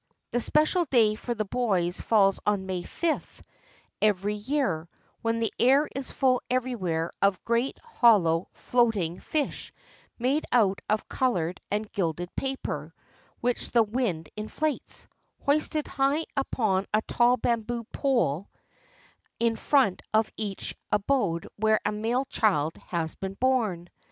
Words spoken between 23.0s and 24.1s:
been born.